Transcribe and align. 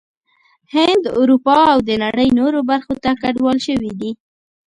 هند، 0.75 1.03
اروپا 1.19 1.57
او 1.73 1.79
د 1.87 1.89
نړۍ 2.03 2.29
نورو 2.39 2.59
برخو 2.69 2.93
ته 3.03 3.11
کډوال 3.21 3.57
شوي 3.67 3.91
دي 3.99 4.11